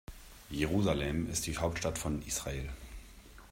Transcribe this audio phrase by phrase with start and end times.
[0.49, 2.67] Jerusalem ist die Hauptstadt von Israel.